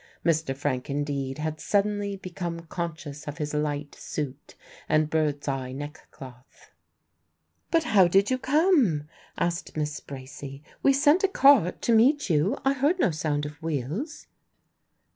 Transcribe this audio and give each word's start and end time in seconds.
Mr. 0.25 0.57
Frank 0.57 0.89
indeed 0.89 1.37
had 1.37 1.59
suddenly 1.61 2.17
become 2.17 2.61
conscious 2.61 3.27
of 3.27 3.37
his 3.37 3.53
light 3.53 3.93
suit 3.93 4.55
and 4.89 5.11
bird's 5.11 5.47
eye 5.47 5.71
neckcloth. 5.71 6.71
"But 7.69 7.83
how 7.83 8.07
did 8.07 8.31
you 8.31 8.39
come?" 8.39 9.07
asked 9.37 9.77
Miss 9.77 9.99
Bracy. 9.99 10.63
"We 10.81 10.91
sent 10.91 11.23
a 11.23 11.27
cart 11.27 11.83
to 11.83 11.93
meet 11.93 12.31
you 12.31 12.57
I 12.65 12.73
heard 12.73 12.97
no 12.99 13.11
sound 13.11 13.45
of 13.45 13.61
wheels." 13.61 14.25